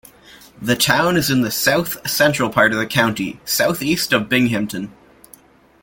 [0.59, 4.91] The town is in the south-central part of the county, southeast of Binghamton.